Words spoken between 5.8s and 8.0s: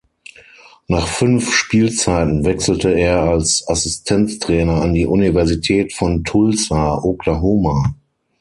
von Tulsa, Oklahoma.